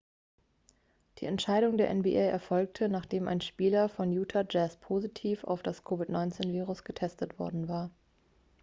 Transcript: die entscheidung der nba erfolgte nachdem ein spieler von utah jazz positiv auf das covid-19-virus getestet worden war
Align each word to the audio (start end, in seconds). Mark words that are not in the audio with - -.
die 1.19 1.27
entscheidung 1.27 1.77
der 1.77 1.93
nba 1.93 2.23
erfolgte 2.23 2.89
nachdem 2.89 3.27
ein 3.27 3.39
spieler 3.39 3.87
von 3.87 4.11
utah 4.11 4.43
jazz 4.49 4.75
positiv 4.77 5.43
auf 5.43 5.61
das 5.61 5.83
covid-19-virus 5.83 6.83
getestet 6.85 7.37
worden 7.37 7.67
war 7.67 7.91